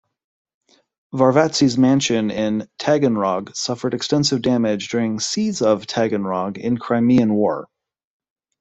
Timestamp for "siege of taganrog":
5.19-6.57